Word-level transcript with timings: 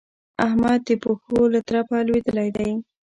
احمد 0.45 0.79
د 0.87 0.89
پښو 1.03 1.39
له 1.53 1.59
ترپه 1.67 1.97
لوېدلی 2.07 2.49
دی. 2.57 2.69